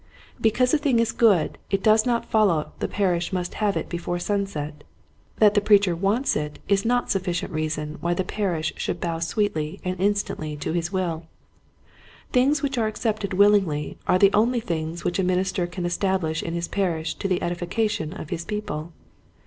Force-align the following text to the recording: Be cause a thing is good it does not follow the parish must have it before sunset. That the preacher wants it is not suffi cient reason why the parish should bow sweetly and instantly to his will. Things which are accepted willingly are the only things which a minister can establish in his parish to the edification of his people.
Be 0.41 0.49
cause 0.49 0.73
a 0.73 0.79
thing 0.79 0.97
is 0.97 1.11
good 1.11 1.59
it 1.69 1.83
does 1.83 2.07
not 2.07 2.25
follow 2.25 2.71
the 2.79 2.87
parish 2.87 3.31
must 3.31 3.53
have 3.61 3.77
it 3.77 3.87
before 3.87 4.17
sunset. 4.17 4.83
That 5.37 5.53
the 5.53 5.61
preacher 5.61 5.95
wants 5.95 6.35
it 6.35 6.57
is 6.67 6.83
not 6.83 7.09
suffi 7.09 7.33
cient 7.35 7.53
reason 7.53 7.99
why 8.01 8.15
the 8.15 8.23
parish 8.23 8.73
should 8.77 8.99
bow 8.99 9.19
sweetly 9.19 9.79
and 9.85 9.99
instantly 9.99 10.55
to 10.55 10.73
his 10.73 10.91
will. 10.91 11.27
Things 12.31 12.63
which 12.63 12.79
are 12.79 12.87
accepted 12.87 13.33
willingly 13.35 13.99
are 14.07 14.17
the 14.17 14.33
only 14.33 14.59
things 14.59 15.03
which 15.03 15.19
a 15.19 15.23
minister 15.23 15.67
can 15.67 15.85
establish 15.85 16.41
in 16.41 16.55
his 16.55 16.67
parish 16.67 17.13
to 17.13 17.27
the 17.27 17.43
edification 17.43 18.11
of 18.11 18.31
his 18.31 18.43
people. 18.43 18.93